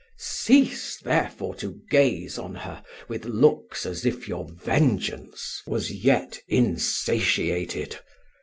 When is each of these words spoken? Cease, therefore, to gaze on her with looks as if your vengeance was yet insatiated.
Cease, 0.17 0.97
therefore, 0.97 1.53
to 1.57 1.79
gaze 1.91 2.39
on 2.39 2.55
her 2.55 2.83
with 3.07 3.25
looks 3.25 3.85
as 3.85 4.03
if 4.03 4.27
your 4.27 4.47
vengeance 4.49 5.61
was 5.67 5.91
yet 5.91 6.39
insatiated. 6.47 7.99